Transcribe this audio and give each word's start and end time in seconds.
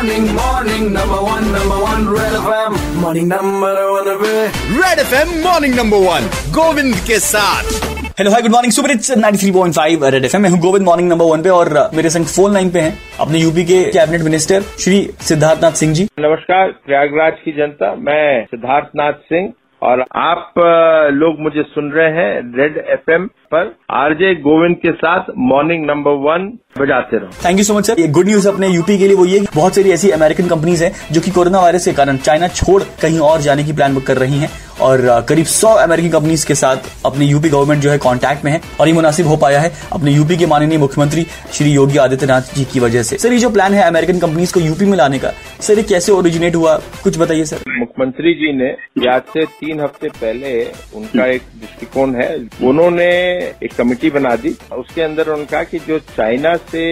morning, 0.00 0.26
morning, 0.34 0.84
number 0.92 1.18
one, 1.24 1.46
number 1.52 1.78
one, 1.78 2.04
Red 2.08 2.32
FM, 2.32 2.76
morning 3.00 3.26
number 3.28 3.72
one 3.92 4.06
पे 4.20 4.46
red 4.76 4.98
F 4.98 5.14
M 5.14 5.28
morning 5.44 5.74
number 5.74 5.96
one 5.96 6.28
Govind 6.52 6.94
के 6.94 7.18
साथ. 7.18 7.64
Hello 8.18 8.30
hi 8.30 8.42
good 8.42 8.50
morning 8.50 8.72
super 8.72 8.90
it's 8.90 9.10
93.5 9.12 10.04
red 10.04 10.24
FM 10.24 10.42
मैं 10.42 10.50
हूँ 10.50 10.58
Govind 10.58 10.86
morning 10.86 11.08
number 11.08 11.24
one 11.24 11.42
पे 11.42 11.48
और 11.48 11.68
uh, 11.68 11.94
मेरे 11.94 12.10
संग 12.10 12.26
phone 12.26 12.52
line 12.52 12.70
पे 12.70 12.80
हैं 12.80 12.98
अपने 13.20 13.38
यूपी 13.38 13.64
के 13.64 13.82
कैबिनेट 13.92 14.22
मिनिस्टर 14.22 14.62
श्री 14.62 15.10
सिद्धार्थनाथ 15.20 15.72
सिंह 15.72 15.94
जी। 15.94 16.08
नमस्कार 16.18 16.72
प्रयागराज 16.86 17.32
की 17.44 17.52
जनता। 17.52 17.94
मैं 17.94 18.44
सिद्धार्थनाथ 18.44 19.12
सिंह 19.12 19.52
और 19.82 20.04
आप 20.22 20.54
लोग 21.14 21.40
मुझे 21.40 21.62
सुन 21.68 21.90
रहे 21.90 22.10
हैं 22.12 22.30
रेड 22.56 22.76
एफएम 22.88 23.26
पर। 23.54 23.74
आरजे 23.90 24.34
गोविंद 24.40 24.76
के 24.76 24.92
साथ 24.92 25.30
मॉर्निंग 25.50 25.86
नंबर 25.86 26.10
वन 26.26 26.46
बजाते 26.78 27.16
रहो। 27.16 27.30
Thank 27.44 27.58
you 27.58 27.64
so 27.64 27.74
much 27.74 27.86
sir 27.86 28.00
ये 28.00 28.08
गुड 28.08 28.26
न्यूज़ 28.26 28.48
अपने 28.48 28.68
यूपी 28.68 28.98
के 28.98 29.08
लिए 29.08 29.16
वो 29.16 29.24
ये 29.26 29.40
बहुत 29.56 29.74
सारी 29.74 29.90
ऐसी 29.90 30.10
अमेरिकन 30.10 30.48
कंपनीज़ 30.48 30.84
हैं 30.84 30.92
जो 31.12 31.20
कि 31.20 31.30
कोरोना 31.30 31.60
वायरस 31.60 31.84
के 31.84 31.92
कारण 31.92 32.16
चाइना 32.18 32.48
छोड़ 32.48 32.82
कहीं 33.02 33.18
और 33.20 33.40
जाने 33.40 33.64
की 33.64 33.72
प्लान 33.72 33.98
कर 34.00 34.16
रही 34.16 34.38
हैं 34.38 34.50
और 34.80 35.00
करीब 35.28 35.46
100 35.46 35.74
अमेरिकन 35.78 36.08
कंपनीज़ 36.08 36.46
के 36.46 36.54
साथ 36.54 36.76
अपनी 37.06 37.26
यूपी 37.26 37.48
गवर्नमेंट 37.48 37.82
जो 37.82 37.90
है 37.90 37.98
कांटेक्ट 37.98 38.44
में 38.44 38.52
है 38.52 38.60
और 38.80 38.88
ये 38.88 38.94
मुनासिब 38.94 39.26
हो 39.26 39.36
पाया 39.36 39.60
है 39.60 39.72
अपने 39.92 40.10
यूपी 40.10 40.36
के 40.36 40.46
माननीय 40.46 40.78
मुख्यमंत्री 40.78 41.26
श्री 41.52 41.70
योगी 41.70 41.98
आदित्यनाथ 41.98 42.54
जी 42.56 42.64
की 42.64 42.80
वजह 42.80 43.02
से। 43.02 43.18
सर 43.18 43.32
ये 43.32 43.38
जो 43.38 43.50
प्लान 43.50 43.74
है 43.74 43.82
अमेरिकन 43.88 44.18
कंपनीज़ 44.18 44.54
को 44.54 44.60
यूपी 44.60 44.84
में 44.84 44.96
लाने 44.98 45.18
का 45.18 45.32
सर 45.60 45.74
ये 45.74 45.82
कैसे 45.82 46.12
ओरिजिनेट 46.12 46.56
हुआ? 46.56 46.76
कुछ 47.04 47.18
बताइए 47.18 47.44
सर 47.44 47.56
मुख्यमंत्री 48.00 48.32
जी 48.34 48.52
ने 48.52 48.68
आज 49.08 49.22
से 49.32 49.44
तीन 49.54 49.80
हफ़्ते 49.80 50.08
पहले 50.10 50.50
उनका 50.96 51.24
एक 51.26 51.42
दृष्टिकोण 51.60 52.14
है। 52.14 52.28
उन्होंने 52.68 53.08
एक 53.64 53.72
कमेटी 53.78 54.10
बना 54.10 54.34
दी 54.36 54.54
उसके 54.74 55.02
अंदर 55.02 55.22
उन्होंने 55.24 55.46
कहा 55.46 55.62
कि 55.64 55.78
जो 55.78 55.98
चाइना 56.06 56.54
से 56.70 56.84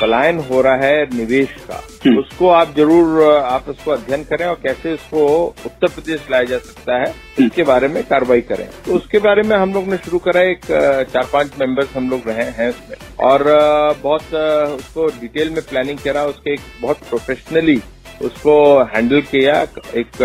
पलायन 0.00 0.38
हो 0.50 0.60
रहा 0.62 0.76
है 0.76 1.04
निवेश 1.14 1.54
का 1.70 1.78
उसको 2.18 2.48
आप 2.50 2.74
ज़रूर 2.76 3.22
आप 3.34 3.68
उसको 3.68 3.90
अध्ययन 3.90 4.24
करें 4.24 4.44
और 4.46 4.58
कैसे 4.62 4.92
उसको 4.94 5.22
उत्तर 5.66 5.88
प्रदेश 5.88 6.26
लाया 6.30 6.44
जा 6.44 6.58
सकता 6.58 6.98
है 7.00 7.14
इसके 7.38 7.62
बारे 7.62 7.88
में 7.88 8.02
कार्रवाई 8.04 8.40
करें। 8.50 8.66
तो 8.86 8.94
उसके 8.94 9.18
बारे 9.20 9.42
में 9.42 9.56
हम 9.56 9.72
लोग 9.74 9.88
ने 9.88 9.96
शुरू 10.04 10.18
करा 10.26 10.42
एक 10.50 10.64
चार 11.12 11.28
पाँच 11.32 11.58
मेंबर्स 11.60 11.96
हम 11.96 12.10
लोग 12.10 12.28
रहे 12.28 12.50
हैं 12.58 12.68
उसमें। 12.70 12.96
और 13.26 13.44
बहुत 14.02 14.34
उसको 14.74 15.06
डिटेल 15.20 15.50
में 15.50 15.62
प्लानिंग 15.64 15.98
करा 15.98 16.24
उसके 16.26 16.52
एक 16.52 16.60
बहुत 16.82 17.08
प्रोफेशनली 17.08 17.80
उसको 18.22 18.56
हैंडल 18.94 19.20
किया 19.22 19.60
एक 19.94 20.22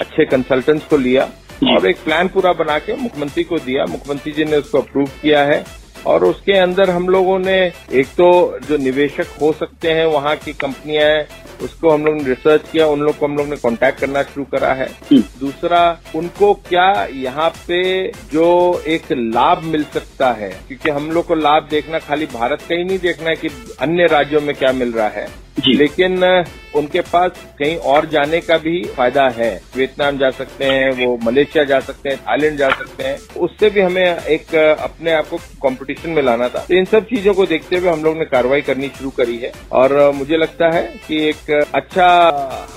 अच्छे 0.00 0.24
कंसल्टेंट्स 0.26 0.86
को 0.86 0.96
लिया 0.96 1.28
और 1.70 1.86
एक 1.86 1.96
प्लान 2.04 2.28
पूरा 2.28 2.52
बना 2.52 2.78
के 2.78 2.96
मुख्यमंत्री 2.96 3.44
को 3.44 3.58
दिया। 3.58 3.84
मुख्यमंत्री 3.86 4.32
जी 4.32 4.44
ने 4.44 4.56
उसको 4.56 4.78
अप्रूव 4.78 5.06
किया 5.22 5.42
है 5.44 5.64
और 6.06 6.24
उसके 6.24 6.52
अंदर 6.52 6.90
हम 6.90 7.08
लोगों 7.08 7.38
ने 7.38 7.56
एक 7.92 8.06
तो 8.16 8.58
जो 8.68 8.76
निवेशक 8.76 9.26
हो 9.40 9.52
सकते 9.52 9.92
हैं 9.92 10.04
वहाँ 10.06 10.34
की 10.36 10.52
कंपनियाँ 10.52 11.04
हैं 11.04 11.26
उसको 11.62 11.90
हम 11.90 12.04
लोग 12.04 12.14
ने 12.14 12.24
रिसर्च 12.24 12.62
किया 12.72 12.86
उन 12.86 13.00
लोग 13.00 13.18
को 13.18 13.26
हम 13.26 13.36
लोग 13.36 13.48
ने 13.48 13.56
कांटेक्ट 13.56 14.00
करना 14.00 14.22
शुरू 14.22 14.44
करा 14.52 14.72
है। 14.72 14.88
दूसरा 15.12 15.80
उनको 16.14 16.52
क्या 16.68 16.88
यहाँ 17.12 17.48
पे 17.68 18.08
जो 18.32 18.82
एक 18.86 19.12
लाभ 19.12 19.62
मिल 19.64 19.84
सकता 19.84 20.30
है? 20.32 20.48
क्योंकि 20.68 20.90
हम 20.90 21.10
लोग 21.10 21.26
को 21.26 21.34
लाभ 21.34 21.68
देखना 21.70 21.98
खाली 21.98 22.26
भारत 22.26 22.62
का 22.68 22.74
ही 22.74 22.84
नहीं 22.84 22.98
देखना 22.98 23.28
है 23.28 23.36
कि 23.36 23.48
अन्य 23.80 24.06
राज्यों 24.06 24.40
में 24.40 24.54
क्या 24.56 24.72
मिल 24.72 24.92
रहा 24.92 25.08
है। 25.08 25.26
लेकिन 25.58 26.44
उनके 26.74 27.00
पास 27.00 27.30
कहीं 27.58 27.76
और 27.76 28.06
जाने 28.06 28.40
का 28.40 28.56
भी 28.58 28.82
फ़ायदा 28.86 29.28
है। 29.28 29.50
वियतनाम 29.76 30.18
जा 30.18 30.30
सकते 30.30 30.64
हैं, 30.64 30.90
वो 30.96 31.16
मलेशिया 31.22 31.64
जा 31.64 31.78
सकते 31.80 32.08
हैं, 32.08 32.18
थाईलैंड 32.18 32.58
जा 32.58 32.68
सकते 32.68 33.04
हैं। 33.04 33.18
उससे 33.36 33.70
भी 33.70 33.80
हमें 33.80 34.18
एक 34.18 34.54
अपने 34.54 35.12
आप 35.12 35.28
को 35.28 35.38
कॉम्पिटिशन 35.60 36.10
में 36.10 36.22
लाना 36.22 36.48
था। 36.48 36.64
तो 36.68 36.74
इन 36.74 36.84
सब 36.84 37.04
चीज़ों 37.04 37.34
को 37.34 37.46
देखते 37.46 37.76
हुए 37.76 37.90
हम 37.90 38.04
लोग 38.04 38.18
ने 38.18 38.24
कार्रवाई 38.24 38.60
करनी 38.60 38.88
शुरू 38.88 39.10
करी 39.10 39.36
है। 39.36 39.52
और 39.72 40.10
मुझे 40.14 40.36
लगता 40.36 40.70
है 40.70 40.82
कि 41.08 41.22
एक 41.28 41.50
अच्छा 41.74 42.08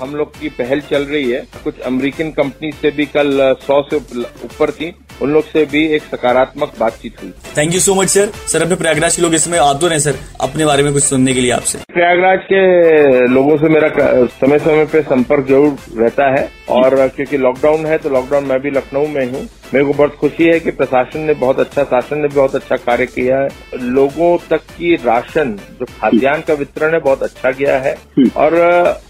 हम 0.00 0.14
लोग 0.14 0.38
की 0.40 0.48
पहल 0.48 0.80
चल 0.80 1.04
रही 1.04 1.30
है। 1.30 1.46
कुछ 1.64 1.80
अमेरिकन 1.80 2.30
कंपनी 2.30 2.72
से 2.72 2.90
भी 2.90 3.06
कल 3.06 3.56
सौ 3.66 3.82
से 3.82 3.96
ऊपर 3.96 4.70
थी। 4.70 4.94
उन 5.22 5.32
लोग 5.32 5.44
से 5.44 5.64
भी 5.66 5.84
एक 5.94 6.02
सकारात्मक 6.04 6.72
बातचीत 6.80 7.22
हुई। 7.22 7.32
Thank 7.56 7.74
you 7.74 7.80
so 7.80 7.94
much 7.94 8.08
sir 8.08 8.30
sir 8.48 8.62
अपने 8.62 8.76
प्रयागराज 8.76 9.16
के 9.16 9.22
लोग 9.22 9.34
इसमें 9.34 9.58
आतुर 9.58 9.92
हैं 9.92 9.98
सर 10.00 10.18
अपने 10.40 10.64
बारे 10.66 10.82
में 10.82 10.92
कुछ 10.92 11.02
सुनने 11.04 11.34
के 11.34 11.40
लिए 11.40 11.50
आपसे। 11.52 11.78
प्रयागराज 11.92 12.38
के 12.44 13.26
लोगों 13.28 13.56
से 13.56 13.68
मेरा 13.68 13.88
समय 14.40 14.58
समय 14.58 14.84
पे 14.92 15.02
संपर्क 15.04 15.46
ज़रूर 15.48 15.76
रहता 15.98 16.30
है 16.34 16.48
और 16.70 16.96
क्योंकि 17.08 17.36
लॉकडाउन 17.38 17.86
है 17.86 17.98
तो 17.98 18.10
लॉकडाउन 18.10 18.44
मैं 18.44 18.60
भी 18.60 18.70
लखनऊ 18.70 19.06
में 19.08 19.24
हूँ। 19.24 19.48
मेरे 19.74 19.84
को 19.84 19.92
बहुत 19.92 20.14
खुशी 20.16 20.44
है 20.44 20.58
कि 20.60 20.70
प्रशासन 20.72 21.20
ने 21.20 21.34
बहुत 21.36 21.58
अच्छा 21.60 21.82
शासन 21.84 22.18
ने 22.18 22.28
बहुत 22.28 22.54
अच्छा 22.54 22.76
कार्य 22.76 23.06
किया 23.06 23.38
है। 23.38 23.48
लोगों 23.84 24.36
तक 24.50 24.60
की 24.68 24.94
राशन 24.96 25.56
जो 25.80 25.86
खाद्यान्न 25.90 26.42
का 26.42 26.54
वितरण 26.54 26.94
है 26.94 27.00
बहुत 27.00 27.22
अच्छा 27.22 27.50
गया 27.52 27.78
है। 27.78 27.96
और 28.36 28.56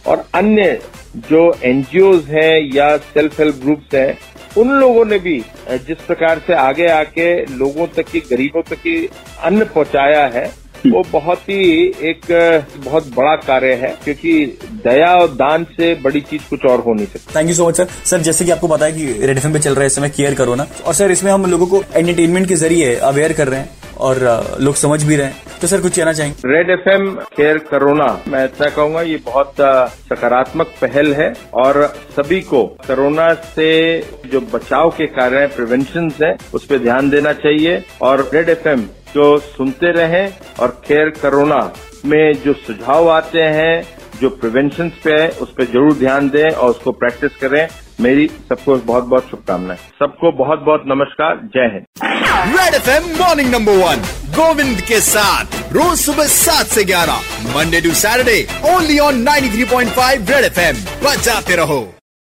और 0.07 0.25
अन्य 0.35 0.81
जो 1.29 1.53
एनजीओज 1.65 2.25
हैं 2.31 2.75
या 2.75 2.97
सेल्फ 2.97 3.39
हेल्प 3.41 3.61
ग्रुप्स 3.63 3.95
हैं 3.95 4.19
उन 4.59 4.71
लोगों 4.75 5.05
ने 5.05 5.19
भी 5.19 5.39
जिस 5.87 5.99
प्रकार 6.07 6.39
से 6.47 6.55
आगे 6.59 6.87
आके 6.93 7.29
लोगों 7.57 7.87
तक 7.97 8.09
की 8.13 8.21
गरीबों 8.31 8.63
तक 8.63 8.79
की 8.79 8.97
अन्न 9.45 9.65
पहुँचाया 9.67 10.27
है 10.35 10.47
वो 10.87 11.03
बहुत 11.13 11.39
ही 11.41 11.63
एक 12.09 12.27
बहुत 12.85 13.07
बड़ा 13.15 13.35
कार्य 13.37 13.73
है 13.77 13.89
क्योंकि 14.05 14.33
दया 14.85 15.15
और 15.15 15.29
दान 15.35 15.65
से 15.77 15.95
बड़ी 16.03 16.21
चीज़ 16.21 16.43
कुछ 16.51 16.65
और 16.65 16.81
हो 16.81 16.95
नहीं 16.95 17.07
सकती। 17.07 17.35
Thank 17.37 17.49
you 17.49 17.55
so 17.55 17.69
much 17.69 17.77
sir 17.77 17.89
sir 18.07 18.21
जैसे 18.21 18.45
कि 18.45 18.51
आपको 18.51 18.69
पता 18.69 18.87
है 18.87 18.93
कि 18.93 19.27
रेड 19.27 19.39
एफएम 19.39 19.53
पे 19.53 19.59
चल 19.59 19.71
रहा 19.71 19.81
है 19.81 19.87
इस 19.87 19.95
समय 19.97 20.11
केयर 20.11 20.35
करो 20.35 20.55
ना। 20.55 20.67
और 20.87 20.95
सर 20.95 21.11
इसमें 21.11 21.31
हम 21.33 21.47
लोगों 21.51 21.67
को 21.67 21.83
एंटरटेनमेंट 21.95 22.49
के 22.49 22.55
ज़रिए 22.57 22.95
अवेयर 23.11 23.33
कर 23.33 23.49
रहे 23.49 23.61
हैं 23.61 23.71
और 23.99 24.57
लोग 24.61 24.75
समझ 24.77 25.03
भी 25.03 25.17
रहे 25.17 25.27
हैं। 25.27 25.48
तो 25.61 25.67
सर 25.67 25.81
कुछ 25.81 25.97
कहना 25.97 26.13
चाहेंगे? 26.13 26.49
रेड 26.49 26.69
एफ़ 26.71 26.89
एम 26.89 27.09
केयर 27.37 27.59
करोना 27.71 28.07
मैं 28.29 28.45
इतना 28.45 28.69
कहूँगा 28.69 29.01
ये 29.03 29.17
बहुत 29.25 29.55
सकारात्मक 30.03 30.67
पहल 30.81 31.13
है 31.15 31.33
और 31.55 31.83
सभी 32.17 32.41
को 32.43 32.63
कोरोना 32.87 33.33
से 33.47 33.71
जो 34.33 34.41
बचाव 34.53 34.91
के 34.91 35.07
कार्य 35.17 35.39
हैं 35.39 35.49
प्रिवेंशन 35.55 36.11
है 36.23 36.37
उस 36.55 36.67
पर 36.67 36.79
ध्यान 36.79 37.11
देना 37.11 37.33
चाहिए। 37.35 37.83
और 38.03 38.29
रेड 38.35 38.49
एफ़ 38.49 38.69
एम 38.69 38.83
जो 39.15 39.27
सुनते 39.39 39.91
रहें 39.93 40.33
और 40.61 40.81
केयर 40.87 41.11
करोना 41.23 41.61
में 42.07 42.33
जो 42.45 42.53
सुझाव 42.57 43.09
आते 43.11 43.43
हैं 43.57 43.83
जो 44.21 44.29
प्रिवेंशन 44.31 44.89
पे 45.05 45.13
है 45.13 45.29
उस 45.43 45.53
पर 45.53 45.65
ज़रूर 45.65 45.93
ध्यान 45.99 46.29
दें 46.29 46.51
और 46.51 46.71
उसको 46.71 46.93
प्रैक्टिस 46.93 47.37
करें। 47.37 47.67
मेरी 48.01 48.27
सबको 48.49 48.77
बहुत 48.87 49.05
बहुत 49.05 49.31
शुभकामनाएँ। 49.31 49.79
सबको 49.99 50.33
बहुत 50.39 50.59
बहुत 50.67 50.85
नमस्कार। 50.87 51.41
जय 51.55 51.71
Hind. 51.75 51.85
Red 52.57 52.75
F 52.75 52.91
M 52.91 53.05
morning 53.19 53.55
number 53.55 53.85
one 53.85 54.03
Govind 54.39 54.81
के 54.81 55.01
साथ। 55.01 55.73
रोज 55.73 55.99
सुबह 55.99 56.27
सात 56.29 56.67
से 56.67 56.85
ग्यारह 56.85 57.55
Monday 57.57 57.81
to 57.81 57.95
Saturday 57.95 58.41
only 58.65 58.99
on 58.99 59.23
93.5 59.25 60.31
red 60.31 60.45
F 60.45 60.61
M 60.61 60.77
बजाते 61.05 61.57
रहो। 61.57 61.81